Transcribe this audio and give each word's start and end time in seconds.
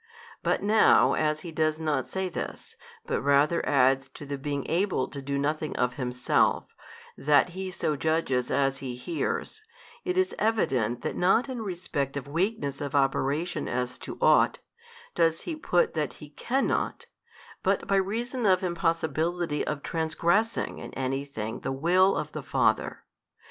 But 0.41 0.63
now 0.63 1.13
as 1.13 1.41
He 1.41 1.51
does 1.51 1.79
not 1.79 2.07
say 2.07 2.27
this, 2.27 2.75
but 3.05 3.21
rather 3.21 3.63
adds 3.67 4.09
to 4.15 4.25
the 4.25 4.35
being 4.39 4.65
able 4.67 5.07
to 5.07 5.21
do 5.21 5.37
nothing 5.37 5.75
of 5.77 5.93
Himself, 5.93 6.73
that 7.15 7.49
He 7.49 7.69
so 7.69 7.95
judges 7.95 8.49
as 8.49 8.79
He 8.79 8.95
hears, 8.95 9.61
it 10.03 10.17
is 10.17 10.33
evident 10.39 11.03
that 11.03 11.15
not 11.15 11.47
in 11.49 11.61
respect 11.61 12.17
of 12.17 12.27
weakness 12.27 12.81
of 12.81 12.95
operation 12.95 13.67
as 13.67 13.99
to 13.99 14.17
ought, 14.19 14.57
does 15.13 15.41
He 15.41 15.55
put 15.55 15.93
that 15.93 16.13
He 16.13 16.29
cannot, 16.31 17.05
but 17.61 17.85
by 17.85 17.97
reason 17.97 18.47
of 18.47 18.63
impossibility 18.63 19.63
of 19.67 19.83
transgressing 19.83 20.79
in 20.79 20.91
anything 20.95 21.59
the 21.59 21.71
Will 21.71 22.15
of 22.15 22.31
the 22.31 22.41
Father. 22.41 23.03